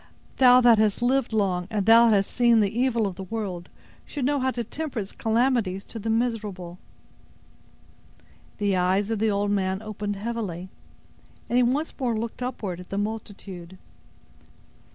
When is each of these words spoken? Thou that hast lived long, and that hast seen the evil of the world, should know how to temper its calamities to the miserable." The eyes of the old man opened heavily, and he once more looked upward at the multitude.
Thou 0.37 0.61
that 0.61 0.79
hast 0.79 1.03
lived 1.03 1.31
long, 1.31 1.67
and 1.69 1.85
that 1.85 2.11
hast 2.11 2.31
seen 2.31 2.59
the 2.59 2.75
evil 2.75 3.05
of 3.05 3.17
the 3.17 3.23
world, 3.23 3.69
should 4.03 4.25
know 4.25 4.39
how 4.39 4.49
to 4.49 4.63
temper 4.63 4.97
its 4.97 5.11
calamities 5.11 5.85
to 5.85 5.99
the 5.99 6.09
miserable." 6.09 6.79
The 8.57 8.75
eyes 8.75 9.11
of 9.11 9.19
the 9.19 9.29
old 9.29 9.51
man 9.51 9.79
opened 9.83 10.15
heavily, 10.15 10.69
and 11.51 11.57
he 11.57 11.61
once 11.61 11.93
more 11.99 12.17
looked 12.17 12.41
upward 12.41 12.79
at 12.79 12.89
the 12.89 12.97
multitude. 12.97 13.77